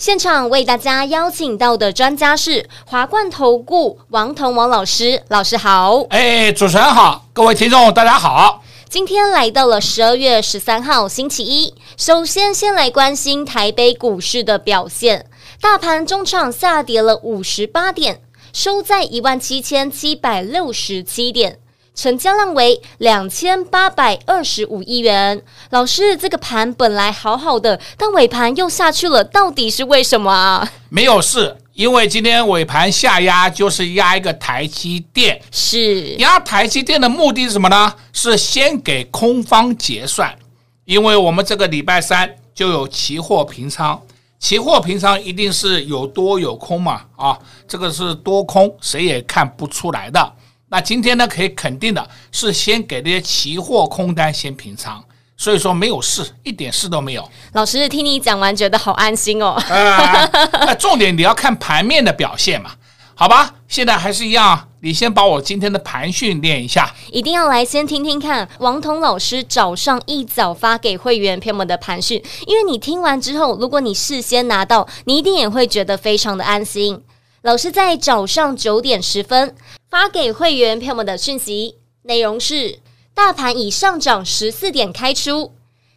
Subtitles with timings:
[0.00, 6.06] 现场为大家邀请到的专家是华冠投顾王腾王老师，老师好。
[6.08, 8.62] 哎，主持人好，各位听众大家好。
[8.88, 15.26] 今天来到了十二月十三号星期一，首先先来关心台北股市的表现。
[15.60, 18.22] 大盘中场下跌了五十八点，
[18.54, 21.58] 收在一万七千七百六十七点，
[21.94, 25.42] 成交量为两千八百二十五亿元。
[25.70, 30.72] 老师，这个盘本来好好的，但尾盘又下去了，到底是为什么啊？
[30.88, 31.56] 没有事。
[31.72, 37.94] 因为今天尾盘下压，就是压一个台积电，是压台积电的目的是什么呢？
[38.12, 40.36] 是先给空方结算，
[40.84, 43.98] 因为我们这个礼拜三就有期货平仓，
[44.38, 50.32] 期货平仓一定是有多有空嘛，啊，这个是多空，谁也看不出来的。
[50.70, 55.04] 那今天呢，可以肯定的是先给这些期货空单先平仓。
[55.36, 57.26] 所以说没有事，一点事都没有。
[57.54, 59.56] 老师听你讲完，觉得好安心哦。
[59.70, 62.72] 呃，重点你要看盘面的表现嘛，
[63.14, 63.54] 好吧？
[63.66, 66.94] 现在还是一样，你先把我今天的盘训练一下。
[67.10, 77.02] 一定要来先听听看王彤老师早上一早发给会员朋友们的盘训，因为你听完之后，如果你事先拿到，你一定也会觉得非常的安心。
[77.42, 79.54] 老师在早上九点十分
[79.90, 82.78] 发给会员朋友们的讯息内容是。
[83.12, 85.52] 大盘已上涨十四点开出，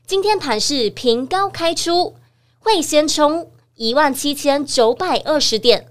[0.06, 2.16] 今天盘是平高开出，
[2.60, 5.88] 会先冲一万七千九百二十点，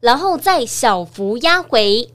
[0.00, 2.10] 然后再小幅压回，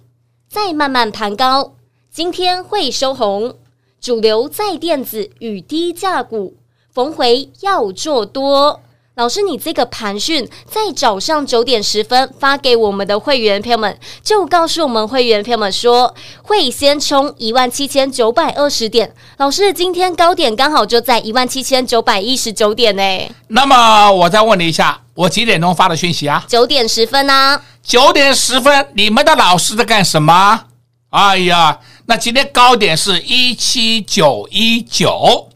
[0.49, 1.75] 再慢慢盘高。
[2.11, 3.55] 今天会收红，
[4.01, 6.57] 主流在电子与低价股，
[6.91, 8.81] 逢回要做多。
[9.19, 19.13] 老师，你这个盘讯在早上九点十分发给我们的会员朋友们，就告诉我们会员朋友们说，会先冲一万七千九百二十点。
[19.35, 23.03] 老师，今天高点刚好就在一万七千九百一十九点呢。
[23.49, 26.45] 那么我再问你一下，我几点钟发的讯息啊？
[26.47, 27.61] 九点十分啊。
[27.83, 30.61] 九点十分，你们的老师在干什么？
[31.09, 35.48] 哎呀，那今天高点是一七九一九。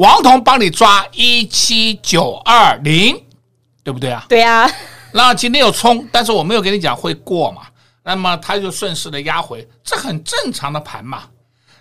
[0.00, 3.22] 王彤帮你抓一七九二零，
[3.84, 4.24] 对不对啊？
[4.30, 4.66] 对啊。
[5.12, 7.66] 那今天有冲，但是我没有跟你讲会过嘛，
[8.02, 11.24] 那么他就顺势的压回，这很正常的盘嘛。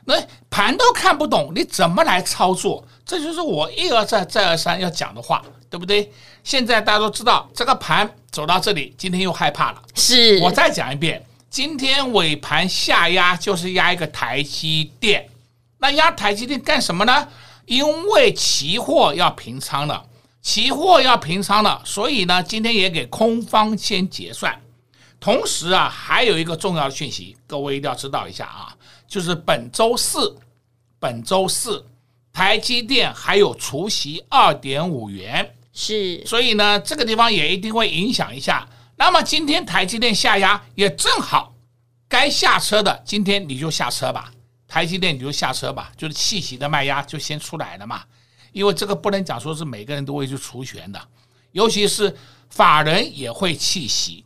[0.04, 2.86] 那盘都看不懂，你怎么来操作？
[3.06, 6.12] 这就是我一而再再而三要讲的话，对不对？
[6.44, 9.82] 现在大家都知道，这个盘走到这里，今天又害怕了。
[9.96, 10.38] 是。
[10.40, 15.30] 我再讲一遍，今天尾盘下压就是压一个台积电，
[15.78, 17.26] 那压台积电干什么呢？
[17.70, 20.04] 因为期货要平仓了，
[20.42, 24.60] 期货要平仓了，所以呢，今天也给空方先结算。
[25.20, 28.76] 同时啊，还有一个重要的讯息，各位一定要知道一下啊，
[29.08, 30.36] 就是本周四，
[31.00, 31.86] 本周四
[32.34, 38.68] 台积电还有除息二点五元，是，所以呢，这个地方也一定会影响一下。
[38.96, 41.54] 那么今天台积电下压也正好，
[42.08, 44.32] 该下车的今天你就下车吧。
[44.70, 48.04] 台积电你就下车吧，就是弃息的卖压就先出来了嘛，
[48.52, 51.02] 因为这个不能讲说是每个人都会去除权的，
[51.54, 52.16] 尤其是
[52.52, 54.24] 法人也会弃息，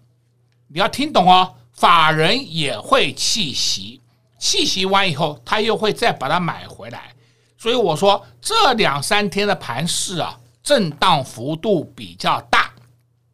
[0.68, 4.02] 你要听懂哦，法人也会弃息，
[4.38, 7.16] 弃息完以后他又会再把它买回来，
[7.58, 12.70] 所以我说这两三天的盘势啊，震荡幅度比较大，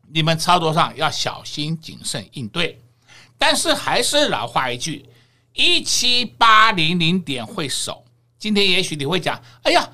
[0.07, 2.79] 你们操作上要小心谨慎应对，
[3.39, 5.03] 但是还是老话一句。
[5.59, 8.05] 一七八零零点会守，
[8.39, 9.89] 今天也许你会讲，哎呀，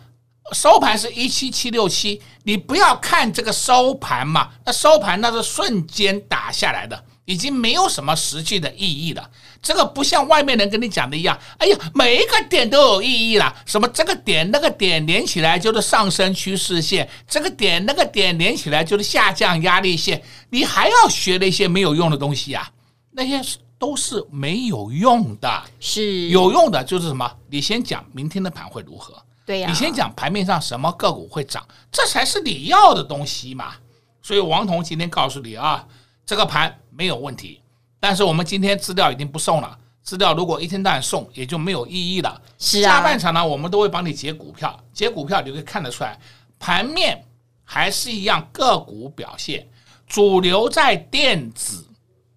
[0.51, 9.27] 收盘是一七七六七，你不要看这个收盘嘛，那收盘那是瞬间打下来的，已经没有什么实际的意义了。
[9.59, 20.21] 这个不像外面人跟你讲的一样，哎呀，每一个点都有意义了，什么这个点那个点连起来就是上升趋势线，这个点那个点连起来就是下降压力线，
[20.51, 22.69] 你还要学那些没有用的东西啊，
[23.13, 23.41] 那些。
[23.77, 27.29] 都是没有用的，是有用的就是什么？
[27.49, 29.13] 你先讲明天的盘会如何？
[29.45, 33.73] 对呀，你先讲盘面上什么个股会涨，这才是你要的东西嘛。
[34.21, 35.85] 所以王彤今天告诉你啊，
[36.25, 37.61] 这个盘没有问题，
[37.99, 42.41] 但是我们今天资料已经不送了，资料如果一天到晚送，也就没有意义了。
[42.57, 46.19] 是啊，下半场呢，我们都会帮你解股票，解股票你会看得出来，
[46.57, 47.23] 盘面
[47.63, 49.67] 还是一样个股表现。
[50.07, 51.85] 主流在电子，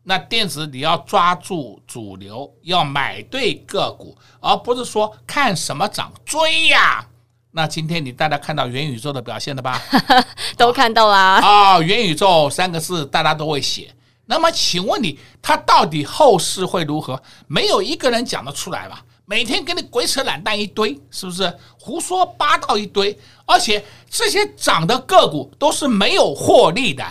[0.08, 7.06] 那电子你要抓住主流，要买对个股，而不是说看什么涨追呀。
[7.50, 9.78] 那今天你大家看到元宇宙的表现了吧？
[10.56, 11.40] 都看到啦。
[11.42, 13.94] 啊、哦，元宇宙三个字大家都会写。
[14.24, 17.22] 那么请问你，它到底后市会如何？
[17.46, 19.04] 没有一个人讲得出来吧？
[19.26, 23.14] 每天给你鬼扯懒蛋一堆，是不是胡说八道一堆？
[23.44, 27.04] 而且这些涨的个股都是没有获利的，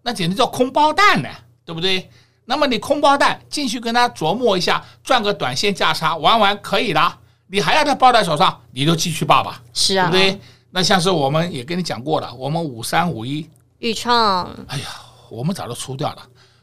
[0.00, 1.28] 那简直叫空包蛋呢，
[1.66, 2.08] 对不对？
[2.50, 7.00] 那么你空包蛋进去跟他琢磨一下，赚个短线价差玩玩可以的。
[7.46, 10.40] 你还要他抱在手上，你就继续抱吧，是啊，对不对？
[10.72, 13.48] 那像是我们也跟你讲过了，我们五三五一
[13.78, 14.86] 豫创，哎呀，
[15.30, 16.22] 我们早就出掉了，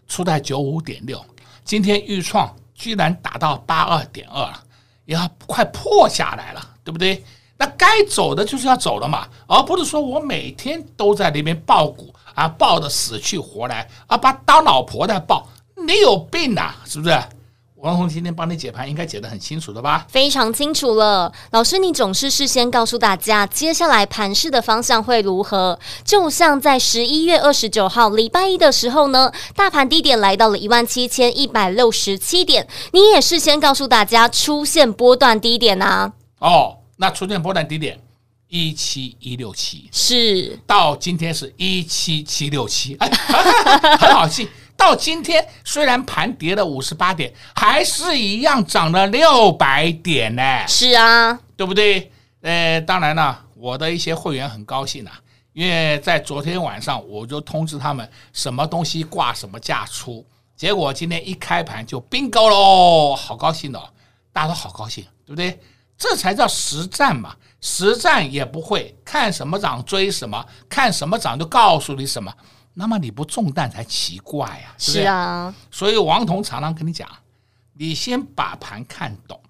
[0.09, 1.25] 出在九五点六，
[1.63, 4.61] 今天豫创居然达到八二点二了。
[5.05, 7.23] 要快破下来了，对不对？
[7.57, 15.47] 那该走的就是要走了嘛，而不是说我每天都在那边抱股啊，抱的死去活来啊，把当老婆的抱，
[15.87, 17.17] 你有病呐，是不是？
[17.77, 20.05] 王红今天帮你解盘，应该解得很清楚了吧？
[20.09, 25.79] 非常清楚了，老师，你总是事先告诉大家接下来盘势的方向会如何。
[26.03, 36.11] 就像在十一月二十九号礼拜一的时候呢，大盘低点来到了一万七千一百六十七点，你也事先告诉大家出现波段低点啊。
[36.39, 37.97] 哦，那出现波段低点
[38.49, 43.09] 一七一六七，是到今天是一七七六七，哎，
[43.97, 44.49] 很好记。
[44.77, 50.65] 到今天，虽然盘跌了五十八点，还是一样涨了六百点呢。
[50.67, 52.11] 是啊，对不对？
[52.41, 55.19] 呃，当然了，我的一些会员很高兴啊，
[55.51, 60.23] 因为在昨天晚上我就通知他们什么东西挂什么价出，
[60.55, 63.89] 结果今天一开盘就 bingo 喽，好高兴哦，
[64.31, 65.59] 大家都好高兴，对不对？
[65.97, 72.31] 这才叫实战嘛，实战也不会看什么涨追什么，看什么涨就告诉你什么。
[72.79, 75.01] 那么你不中弹才奇怪呀，是是？
[75.01, 77.09] 啊，所以王彤常常跟你讲，
[77.73, 79.41] 你先把盘看懂，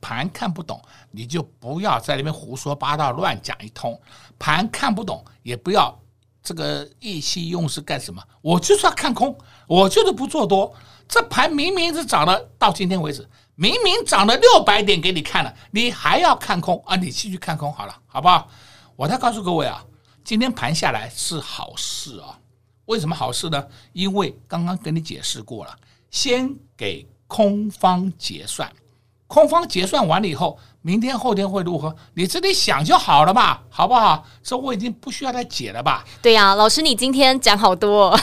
[0.00, 0.82] 盘看不懂
[1.12, 3.96] 你就不要在那边胡说八道乱讲一通。
[4.36, 5.96] 盘看不懂也不要
[6.42, 8.20] 这个意气用事干什么？
[8.42, 9.38] 我就是要看空，
[9.68, 10.74] 我就是不做多。
[11.06, 13.24] 这盘明明是涨了，到今天为止
[13.54, 16.96] 明明涨了六百点给你看了，你还要看空啊？
[16.96, 18.48] 你继续看空好了，好不好？
[18.96, 19.84] 我再告诉各位啊，
[20.24, 22.38] 今天盘下来是好事啊。
[22.86, 23.66] 为什么好事呢？
[23.92, 25.76] 因为刚刚跟你解释过了，
[26.10, 28.72] 先给空方结算，
[29.28, 31.94] 空方结算完了以后，明天后天会如何？
[32.14, 34.26] 你自己想就好了吧，好不好？
[34.42, 36.04] 这我已经不需要再解了吧？
[36.20, 38.18] 对呀、啊，老师你今天讲好多，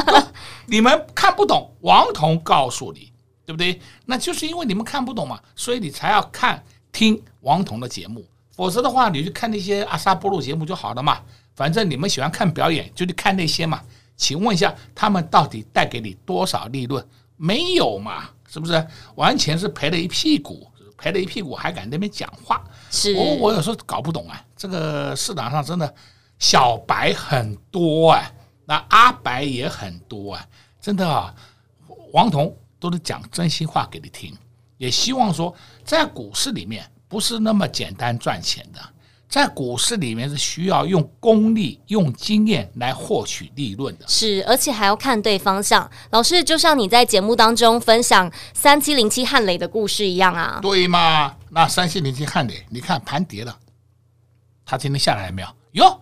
[0.66, 3.10] 你们看不懂，王彤告诉你，
[3.46, 3.80] 对不对？
[4.04, 6.62] 那就是因为你们看不懂嘛，所以你才要看
[6.92, 11.20] 听王彤的节目，否则的话，你去看那些阿萨波鲁节目就好了嘛。
[11.54, 13.82] 反正你们喜欢看表演，就去看那些嘛。
[14.16, 17.04] 请问一下，他们到底带给你多少利润？
[17.36, 18.28] 没有嘛？
[18.48, 18.86] 是不是？
[19.16, 20.66] 完全是赔了一屁股，
[20.96, 22.62] 赔了一屁股还敢那边讲话？
[22.90, 25.92] 是我我有时候搞不懂啊，这个市场上真的
[26.38, 28.30] 小白很多啊，
[28.66, 30.46] 那阿白也很多啊，
[30.80, 31.34] 真的啊，
[32.12, 34.36] 王彤都是讲真心话给你听，
[34.76, 35.54] 也希望说
[35.84, 38.80] 在股市里面不是那么简单赚钱的。
[39.28, 45.90] 在股市里面是需要用功力、用经验来获取利润的，是，而且还要看对方向。
[46.10, 51.36] 老师，就像你在节目当中分享三七零七汉雷的故事一样啊，对吗？
[51.50, 53.58] 那三七零七汉磊，你看盘跌了，
[54.66, 55.48] 它今天下来了没有？
[55.72, 56.00] 哟，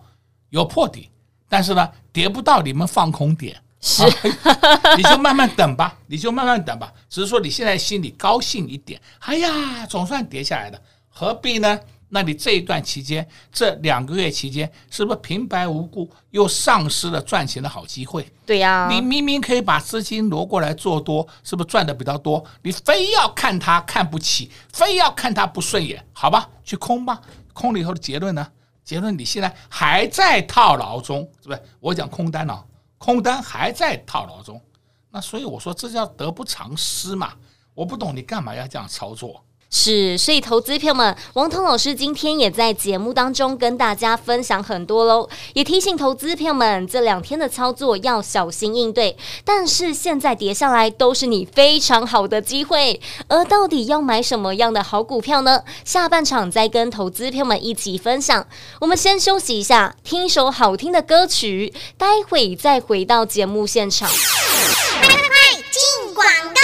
[0.49, 1.09] 有破底，
[1.47, 6.91] 但是呢，跌不到你们放空点，是，啊、 你就慢慢等吧，你就慢慢等吧。
[7.09, 10.77] 只是说你现在心里高兴一点，哎呀，总算跌下来了，
[11.11, 11.79] 何必呢？
[12.13, 18.29] 那你这一段期间，这两个月期间，是不是平白无故又丧失了赚钱的好机会？
[18.45, 22.43] 对呀，你明明可以把资金挪过来做多，是不是赚的比较多？
[22.63, 27.21] 你非要看他看不起，非要看他不顺眼，好吧，去空吧。
[27.53, 28.45] 空了以后的结论呢？
[28.83, 31.63] 结论你现在还在套牢中，是不是？
[31.79, 32.65] 我讲空单了，
[32.97, 34.61] 空单还在套牢中。
[35.09, 37.31] 那所以我说这叫得不偿失嘛。
[37.73, 39.41] 我不懂你干嘛要这样操作。
[39.73, 49.15] 是，所以投资朋友们，王彤老师今天也在节目当中跟大家分享很多喽，也提醒投资朋友们这两天的操作要小心应对。
[49.45, 52.99] 但是现在跌下来都是你非常好的机会，
[53.29, 55.63] 而到底要买什么样的好股票呢？
[55.85, 58.45] 下半场再跟投资朋友们一起分享。
[58.81, 64.09] 我们先休息一下，听一首好听的歌曲，待会再回到节目现场。
[64.09, 64.17] 快，
[65.71, 66.60] 进广告！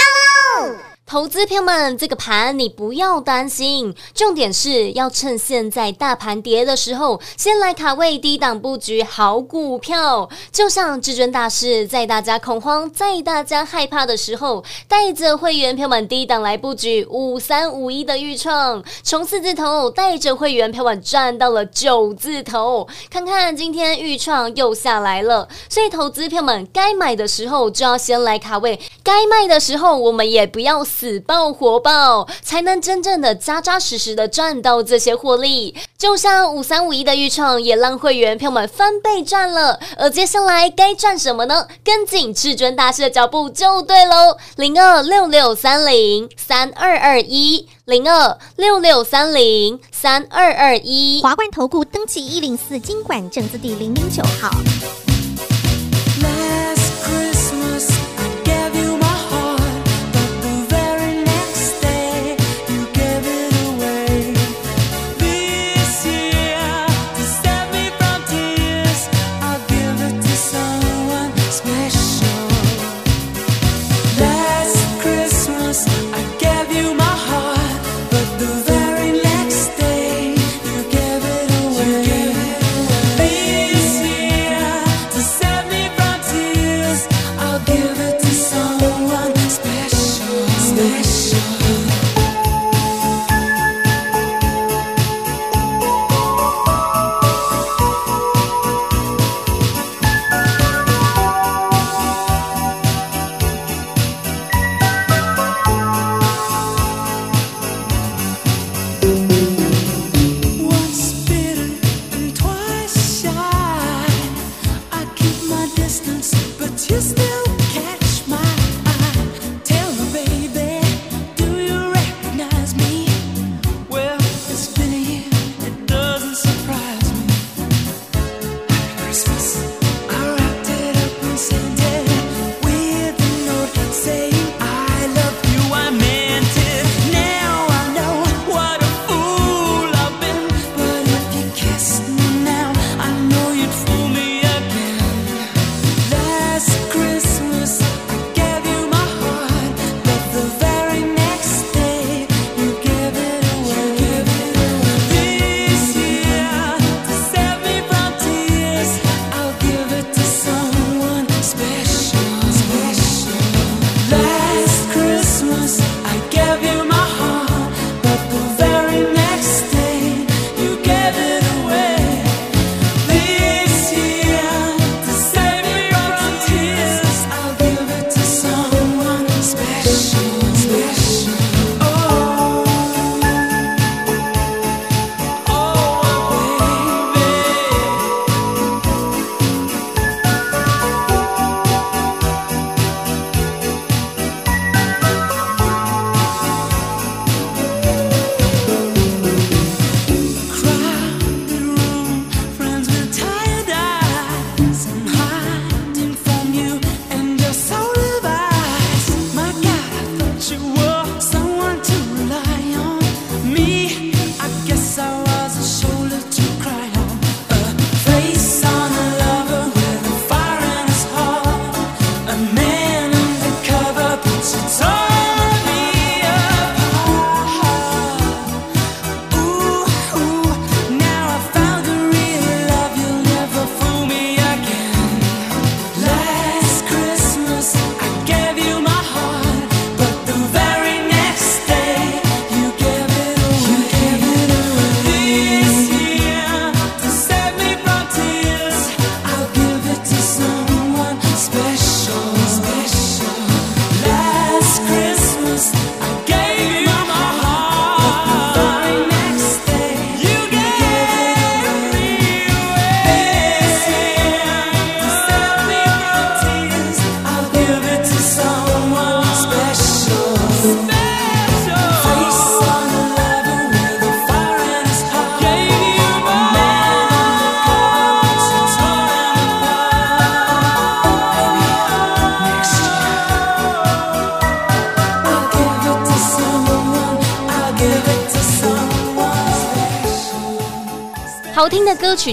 [1.08, 10.28] 投资朋友们，这个盘你不要担心，重点是要趁现在大盘跌的时候，先来卡位低档布局好股票。
[10.52, 22.86] 就像至尊大师在大家恐慌、在大家害怕的时候，带着会员朋友们低档来布局五三五一的预创，从四字头带着会员朋友们赚到了九字头。
[23.08, 30.84] 看看今天预创又下来了，所以投资朋友们该买的时候就要先来卡位，该卖的时候我们也不要。
[30.98, 35.72] 死抱活抱，才能真正的扎扎实实的赚到这些获利。
[35.96, 39.78] 就像五三五一的预创，也让会员朋友们翻倍赚了。
[39.96, 41.68] 而接下来该赚什么呢？
[41.84, 44.36] 跟紧至尊大师的脚步就对喽。
[44.56, 51.22] 零二六六三零三二二一，零二六六三零三二二一。
[51.22, 54.50] 华冠投顾登记一零四金管证字第零零九号。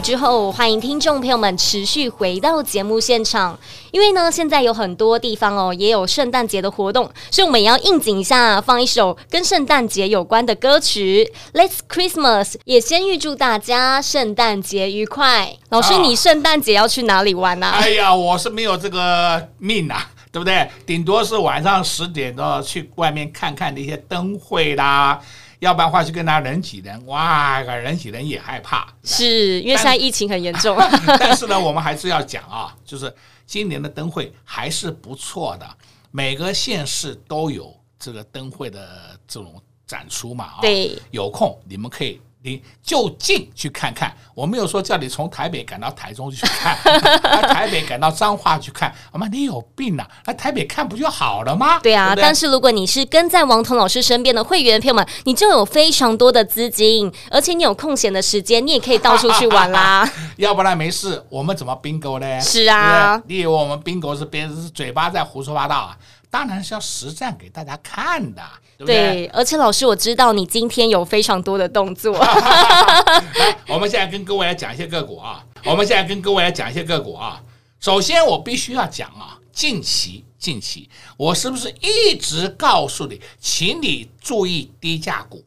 [0.02, 3.58] 之后，欢迎听众朋友们持续回到节目现场，
[3.92, 15.56] 因为呢，现在有很多地方哦，也有圣诞节的活动，所以我们也要应景一下，放一首跟圣诞节有关的歌曲《Let's Christmas》，也先预祝大家圣诞节愉快。
[15.70, 17.68] 老师，你圣诞节要去哪里玩呢？
[17.68, 17.80] 啊？
[17.80, 20.70] 哎呀，我是没有这个命啊，对不对？
[20.86, 25.20] 顶多是晚上十点多去外面看看那些灯会啦。
[25.66, 30.78] 要不然的话，就跟他人挤人，哇，人挤人也害怕，是因为现在疫情很严重。
[30.78, 33.12] 但， 但是呢，我们还是要讲啊，就是
[33.48, 35.68] 今年的灯会还是不错的，
[36.12, 40.62] 每个县市都有这个灯会的这种展出嘛啊。
[40.62, 42.22] 对，有空你们可以。
[42.46, 46.78] 你就近去看看，我没有说叫你从台北赶到台中去看，
[47.50, 50.08] 台北赶到彰化去看，我妈你有病啊！
[50.28, 51.80] 那台北看不就好了吗？
[51.80, 60.08] 对啊，对对，但是如果你是跟在王彤老师身边的会员朋友们，你就有非常多的资金，而且你有空闲的时间，你也可以到处去玩啦。
[60.38, 62.40] 要不然没事，我们怎么 bingo 呢？
[62.40, 65.98] 是啊，你以为我们 bingo 是别人是嘴巴在胡说八道啊？
[66.36, 68.42] 当然是要实战给大家看的，
[68.78, 68.96] 对不对？
[68.96, 72.12] 对，而且老师，我知道你今天有非常多的动作。
[72.20, 75.42] 来，我们现在跟各位来讲一些个股啊。
[75.64, 77.42] 我们现在跟各位来讲一些个股啊。
[77.80, 85.42] 首先，我必须要讲啊，近期近期，我是不是一直告诉你，请你注意低价股，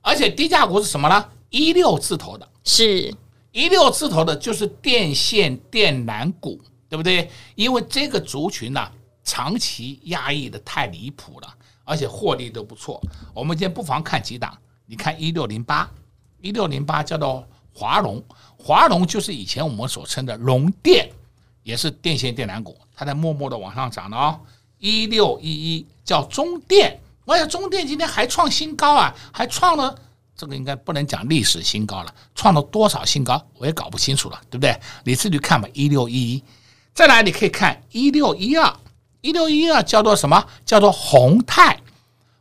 [0.00, 1.22] 而且低价股是什么呢？
[1.50, 3.14] 一六字头的，是
[3.52, 7.30] 一六字头的，就是电线电缆股，对不对？
[7.56, 8.90] 因为这个族群呢、啊。
[9.24, 13.00] 长期压抑的太离谱了，而且获利都不错。
[13.34, 15.88] 我们今天不妨看几档，你看一六零八，
[16.40, 18.22] 一六零八叫做华龙，
[18.56, 21.10] 华龙就是以前我们所称的龙电，
[21.62, 24.40] 也是电线电缆股，它在默默的往上涨了哦。
[24.78, 29.94] 一六一一叫中电，我想中电今天还创新高啊，还创了
[30.34, 34.80] 这个应该不能讲历史新高了，创了多少新高我也搞不清楚了，对不对？
[35.04, 35.68] 你自己看吧。
[35.74, 36.42] 一六一一，
[36.94, 38.74] 再来你可以看一六一二。
[39.20, 40.44] 一六一二叫做什么？
[40.64, 41.78] 叫做宏泰。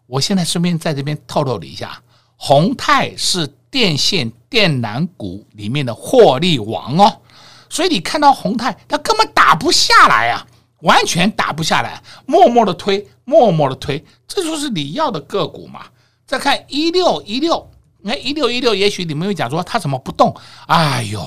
[0.05, 2.01] 我现在顺便在这边透露了一下，
[2.35, 7.21] 宏泰是电线电缆股里面的获利王哦。
[7.69, 10.47] 所以你看到宏泰，它根本打不下来啊，
[10.81, 15.85] 完全打不下来，默默的推，默默的推，这就是你要的个股嘛。
[16.25, 20.35] 再看一六一六，你看一六一六，也许你们会讲说它怎么不动？
[20.67, 21.21] 哎呦！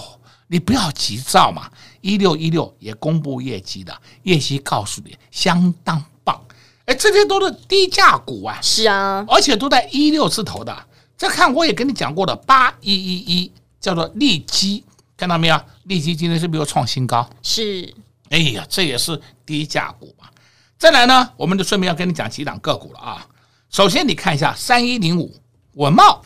[0.49, 1.71] 你不要急躁嘛，
[2.03, 6.39] 一六一六也公布业绩的，业绩告诉你相当棒，
[6.85, 10.87] 哎，这些都是低价股啊，是啊，而且都在一六字头的。
[11.17, 14.85] 再看我也跟你讲过的八一一一叫做利基，
[15.17, 15.59] 看到没有？
[15.85, 17.29] 利基今天是不是又创新高？
[17.43, 17.95] 是，
[18.31, 20.29] 哎呀，这也是低价股嘛。
[20.77, 23.27] 再来呢，我们就顺便要跟你讲几档个股了啊。
[23.71, 25.41] 首先你看一下三一零五
[25.75, 26.23] 稳茂，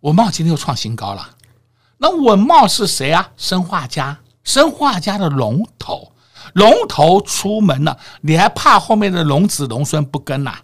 [0.00, 1.36] 稳茂今天又创新高了。
[1.98, 3.32] 那稳茂是谁啊？
[3.36, 6.12] 生化镓，砷化家的龙头，
[6.52, 10.60] 龙头出门了，你还怕后面的龙子龙孙不跟呐、啊？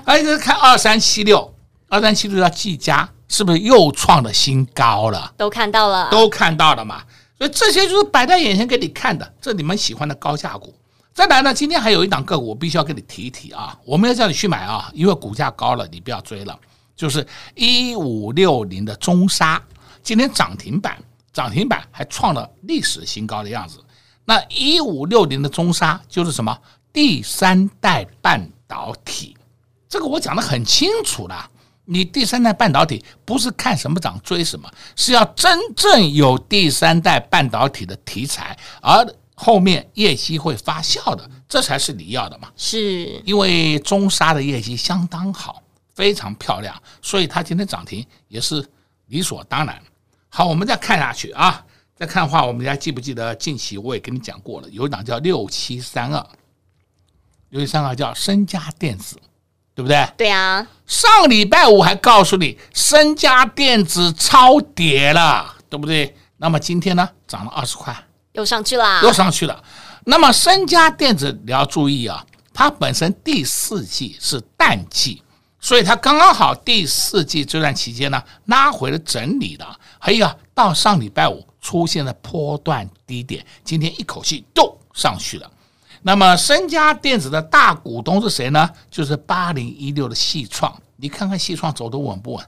[0.06, 1.54] 哎，看二三七六，
[1.88, 5.32] 二三七六叫技嘉，是不是又创了新高了？
[5.36, 7.02] 都看到了，都看到了嘛。
[7.38, 10.74] 所以这些就是摆在眼前给你看的，这你们喜欢的高价股。
[11.12, 16.58] 再来呢，今天还有一档个股，我必须要跟你提一提啊，我们要叫你去买啊，因为股价高了，你不要追了。
[16.96, 19.62] 就是一五六零的中沙。
[20.02, 20.96] 今天涨停板，
[21.36, 23.78] 涨停板还创了历史新高的样子。
[24.24, 26.58] 那一五六零的中沙就是什么？
[26.94, 29.36] 第三代半导体，
[29.86, 31.50] 这个我讲的很清楚了。
[31.84, 42.48] 你第三代半导体不是看什么涨追什么，是要真正有第三代半导体的题材，而后面业绩会发酵的，这才是你要的嘛。
[42.56, 45.62] 是因为中沙的业绩相当好，
[45.94, 48.66] 非常漂亮，所以它今天涨停也是
[49.08, 49.78] 理所当然。
[50.36, 56.26] 好，我们再看下去啊，再看的话，我们还记不记得近期我也跟你讲过了，有一档叫六七三二，
[57.48, 59.16] 六七三二叫升佳电子，
[59.74, 60.06] 对不对？
[60.14, 66.14] 对啊，上礼拜五还告诉你升佳电子超跌了，对不对？
[66.36, 67.96] 那么今天呢，涨了二十块，
[68.32, 69.64] 又上去了，又上去了。
[70.04, 72.22] 那么升佳电子你要注意啊，
[72.52, 75.22] 它本身第四季是淡季。
[75.66, 79.66] 所以它刚刚好第四季这段期间呢，拉回了整理的，
[79.98, 85.50] 还有啊，到上礼拜五出现了波段低点，今天一口气都上去了。
[86.02, 88.70] 那么身家电子的大股东是谁呢？
[88.92, 92.46] 就是八零一六的细创，你看看细创走的稳不稳？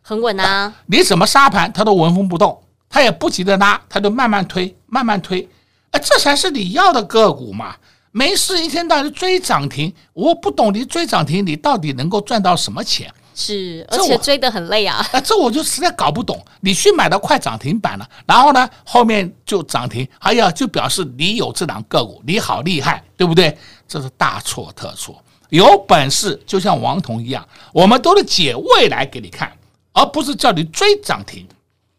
[0.00, 0.72] 很稳啊！
[0.86, 5.46] 你怎么杀盘它都纹风不动，它也不急着拉，它就慢慢推，慢慢推，
[5.90, 7.76] 哎，这才是你要的个股嘛。
[8.10, 13.12] 没事，一天到晚追涨停，我不懂你追涨停，你到底能够赚到什么钱？
[13.34, 14.96] 是，而且追得很累啊。
[15.12, 16.44] 啊，这我就实在搞不懂。
[16.60, 23.56] 你去买到快涨停板了，然后呢，后面就涨停，哎呀，就表示你有这档个股，你好厉害，对不对？
[23.86, 25.22] 这是大错特错。
[25.50, 29.52] 有本事就像王彤一样，我们都是解未来给你看，
[29.92, 31.46] 而不是叫你追涨停。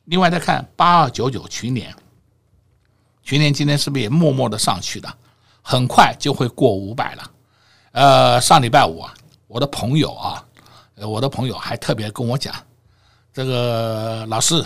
[0.06, 1.94] 另外再看八二九九群联，
[3.24, 5.08] 群联今天是不是也默默的上去的？
[5.62, 7.32] 很快就会过五百了。
[7.92, 9.14] 呃，上礼拜五啊，
[9.48, 10.46] 我的朋友啊，
[10.96, 12.54] 我的朋友还特别跟我讲，
[13.34, 14.66] 这个老师，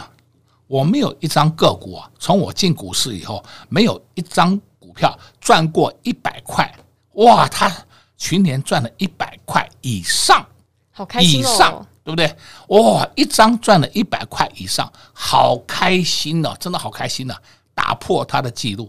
[0.67, 6.69] 我没有一张个股啊，从我进股市以后，没有一张股票赚过一百块。
[7.13, 7.71] 哇，他。
[8.15, 10.45] 去年赚了一百块以上，
[10.93, 12.33] 好开心哦，以上对不对？
[12.69, 17.35] 哇，一张赚了一百块以上，好开心哦，真的好开心呢，
[17.73, 18.87] 打破他的记录。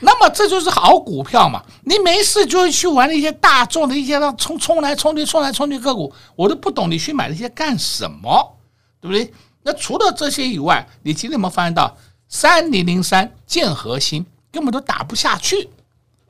[0.00, 1.62] 那么这就是好股票嘛？
[1.84, 8.56] 你没事就去玩那些大众的一些让冲冲来冲去、冲来冲去个股，我都不懂你去买那些干什么，
[9.00, 9.32] 对不对？
[9.62, 11.96] 那除了这些以外，你今天有没有发现到
[12.28, 15.70] 三零零三建核心根本都打不下去？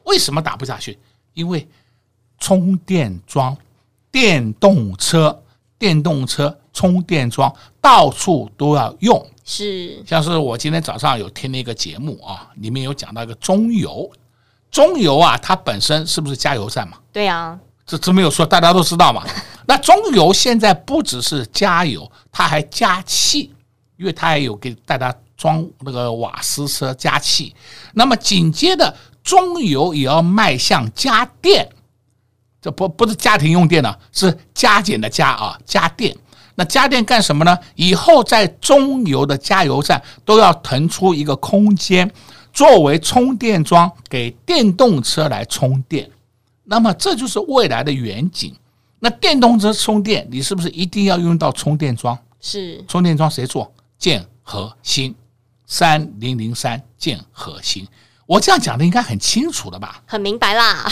[0.04, 0.98] 为什么打不下去？
[1.32, 1.66] 因为
[2.38, 3.56] 充电桩、
[4.12, 5.42] 电动车、
[5.78, 9.26] 电动车充电桩到处都要用。
[9.44, 14.10] 是，像是我今天早上有听了一个节目啊，里面有讲到一个中油，
[14.70, 16.96] 中油啊，它本身是不是加油站嘛？
[17.12, 19.22] 对啊，这这没有说，大家都知道嘛。
[19.66, 23.52] 那中油现在不只是加油，它还加气，
[23.96, 27.54] 因为它还有给大家装那个瓦斯车加气。
[27.92, 28.94] 那么紧接着。
[29.24, 31.66] 中油也要迈向家电，
[32.60, 36.14] 这不不是家庭用电呢，是加减的加啊，家电。
[36.56, 37.58] 那家电干什么呢？
[37.74, 42.10] 以后在中油的加油站都要腾出一个空间，
[42.52, 46.08] 作为充电桩，给电动车来充电。
[46.64, 48.54] 那么这就是未来的远景。
[49.00, 52.18] 那电动车充电，你是不是一定要用到充电桩？
[52.40, 53.70] 是，充电桩谁做？
[53.98, 55.14] 建和兴，
[55.66, 57.86] 三零零三建和兴。
[58.26, 60.02] 我这样讲的应该很清楚了吧？
[60.06, 60.90] 很明白啦。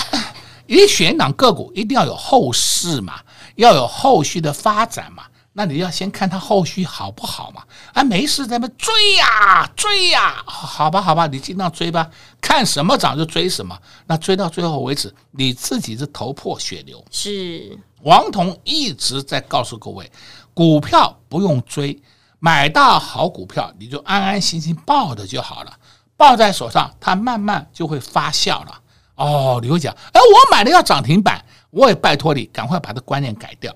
[0.67, 3.21] 你选档个股一定要有后市嘛，
[3.57, 5.25] 要有后续的发展嘛。
[5.55, 7.63] 那你要先看它后续好不好嘛？
[7.93, 12.09] 啊，没事咱们追呀追呀，好吧好吧，你尽量追吧，
[12.41, 13.79] 看什么涨就追什么。
[14.07, 17.05] 那追到最后为止，你自己是头破血流。
[17.11, 20.11] 是王彤一直在告诉各位，
[20.55, 22.01] 股票不用追，
[22.39, 25.73] 买到好股票你就安安心心抱着就好了。
[26.17, 28.81] 抱在手上，它慢慢就会发酵了。
[29.17, 33.75] 哦，你会讲，哎，我买的要涨停板，我也拜托你赶快把这观念改掉。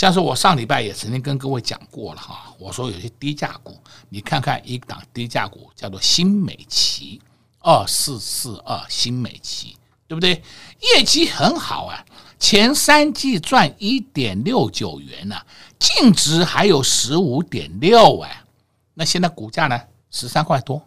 [0.00, 7.20] 像是我上礼拜也曾经跟各位讲过了哈，我说有些低价股，你看看一档低价股叫做新美奇，
[7.58, 9.76] 二四四二新美奇，
[10.08, 10.42] 对不对？
[10.96, 12.02] 业绩很好啊，
[12.38, 15.36] 前三季赚一点六九元呢，
[15.78, 18.42] 净值还有十五点六哎，
[18.94, 19.78] 那现在股价呢，
[20.10, 20.82] 十三块多。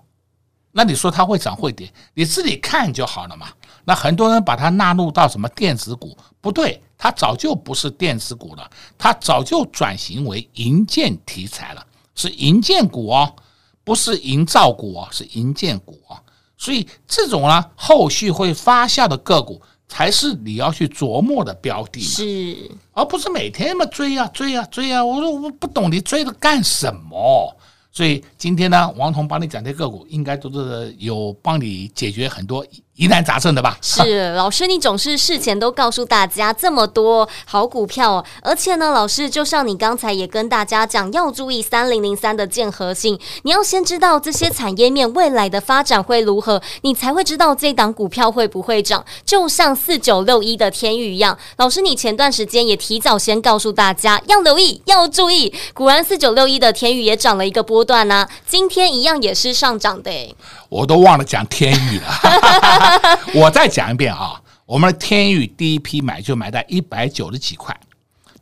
[0.75, 3.47] 那你说它会涨会跌，你自己看就好了嘛。
[3.85, 13.35] 那很多人把它纳入到什么电子股，不对，它早就不是电子股了，它早就转型为银建题材了，是银建股哦，
[13.83, 16.17] 不是营造股哦，是银建股哦。
[16.57, 25.05] 所以这种呢，后续会发酵的个股才是你要去琢磨的标的，是，而不是每天嘛追呀追呀追呀。
[25.05, 27.55] 我说我不懂你追的干什么。
[27.95, 33.75] 所以今天呢，王彤帮你讲这个股，应该都是有帮你解决很多疑难杂症的吧？
[33.81, 49.03] 是， 老师，你总是事前都告诉大家这么多好股票，而且呢，老师就像你刚才也跟大家讲，要注意三零零三的建和性，你要先知道这些产业面未来的发展会如何，你才会知道这档股票会不会涨。
[49.25, 60.35] 就像四九六一的天宇一样，老师，你前段时间也提早先告诉大家要留意，要注意，果然四九六一的天宇也涨了一个波段呢、啊，今天一样也是上涨的、欸。
[60.69, 62.07] 我都忘了讲天宇了，
[63.35, 64.41] 我再讲一遍啊！
[64.65, 67.77] 我们的天域第一批买就买在一百九十几块，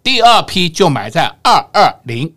[0.04, 2.32] 第二批就买在二二零，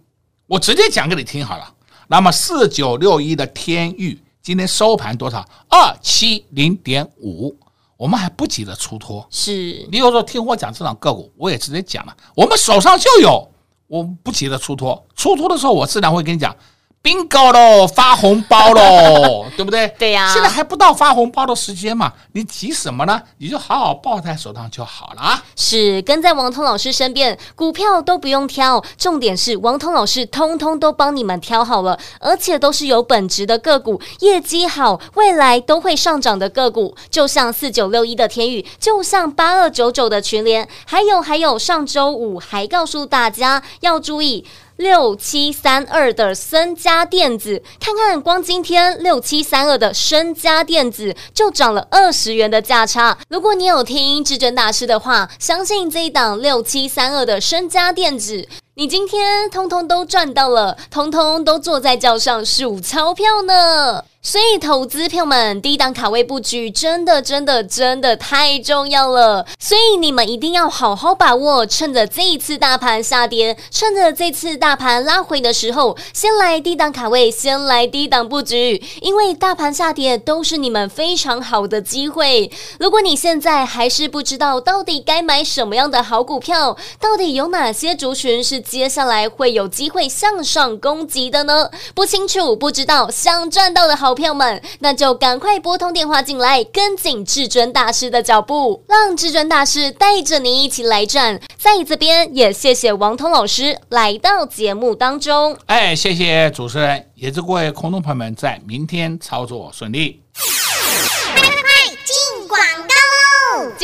[0.46, 1.74] 我直接讲给你听好了。
[2.08, 5.46] 那么四九六一的天域今天收盘多少？
[5.68, 7.54] 二七零点五，
[7.96, 9.26] 我们还不急着出脱。
[9.30, 13.50] 是，你有时候听我讲这档个股，我也直接讲了，我们手上就有，
[13.86, 15.06] 我不急着出脱。
[15.14, 16.56] 出脱的时候，我自然会跟你讲。
[17.04, 19.86] Bingo 喽，发红包喽， 对不对？
[19.98, 20.32] 对呀、啊。
[20.32, 23.20] 现在还不到发红包的时间嘛，你急什么呢？
[23.36, 25.44] 你就好好抱在手上就好了啊。
[25.54, 44.46] 是跟在王通老师身边，股票都不用挑，重点是王通老师通通都帮你们挑好了，而且都是有本质的个股，业绩好，未来都会上涨的个股，就像四九六一的天宇，就像八二九九的群联，还有还有，上周五还告诉大家要注意。
[44.76, 53.16] 六七三二的森家电子，看看光今天六七三二的森家电子就涨了二十元的价差。
[53.28, 64.04] 如果你有听至尊大师的话，相信这一档六七三二的森家电子，你今天通通都赚到了，通通都坐在轿上数钞票呢。
[64.26, 69.44] 所以，投资票们低档卡位布局，真的、真的、真的太重要了。
[69.60, 78.82] 所以，你们一定要好好把握，趁着这一次大盘下跌，趁着这次大盘拉回的时候，先来低档卡位，先来低档布局。
[79.02, 82.50] 因为大盘下跌都是你们非常好的机会。
[82.80, 91.70] 如果你现在还是不知道到底该买什么样的好股票，到底有哪些族群是接下来会有机会向上攻击的呢？
[91.94, 94.14] 不清楚、不知道，想赚到的好。
[94.14, 101.40] 票们，那就赶快拨通电话进来，跟紧至尊大师的脚步，让至尊大师带着你一起来赚。
[101.58, 105.58] 在这边也谢谢王通老师来到节目当中。
[105.66, 110.22] 哎，谢谢主持人，也祝各位空中朋友们在明天操作顺利。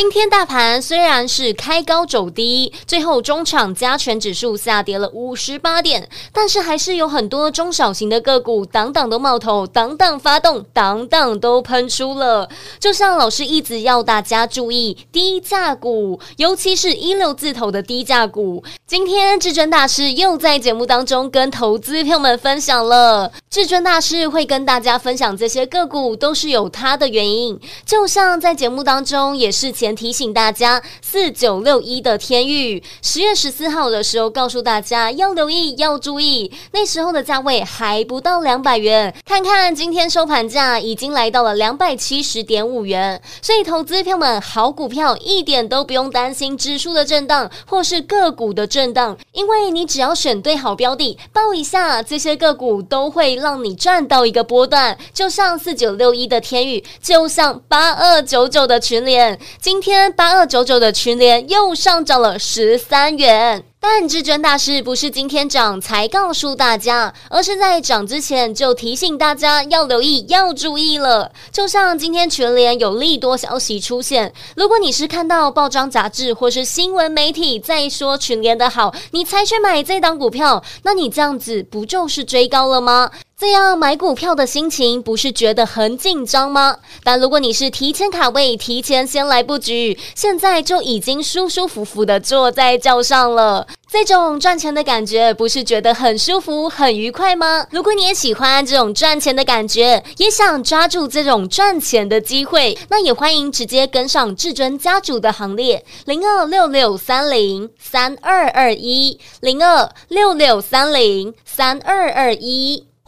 [0.00, 12.48] 今天大盘虽然是开高走低，最后中场加权指数下跌了五十八点，但是还是有很多中小型的个股档档都冒头，档档发动，档档都喷出了。
[12.78, 18.64] 就像老师一直要大家注意低价股，尤其是一六字头的低价股。
[18.86, 29.70] 今天至尊大师又在节目当中跟投资朋友们分享了，至尊大师会跟大家分享这些个股都是有它的原因，就像在节目当中也是。
[29.80, 39.14] 前提醒大家，四九六一的天域，十月十四号的时候告诉大家要留意，要注意，那时候的价位还不到两百元。
[39.24, 54.96] 看看今天收盘价已经来到了两百七十点五元，所以投资票们，好股票一点都不用担心指数的震荡或是个股的震荡，因为你只要选对好标的，抱一下这些个股都会让你赚到一个波段。
[55.12, 59.38] 就像四九六一的天域，就像八二九九的群联。
[59.70, 71.30] 今天八二九九的群联又上涨了十三元，但至尊大师不是今天涨才告诉大家，而是在涨之前就提醒大家要留意、要注意了。
[71.52, 83.08] 就像今天群联有利多消息出现，如果你是看到报章杂志或是新闻媒体在说群联的好，你才去买这档股票，那你这样子不就是追高了吗？
[83.40, 86.76] 这样买股票的心情不是觉得很紧张吗？
[87.02, 97.66] 但如果你是提前卡位，提前先来布局，现在就已经舒舒服服的坐在轿上了，这种赚钱的感觉不是觉得很舒服、很愉快吗？
[97.70, 112.89] 如果你也喜欢这种赚钱的感觉，也想抓住这种赚钱的机会，那也欢迎直接跟上至尊家族的行列，零二六六三零三二二一，零二六六三零三二二一。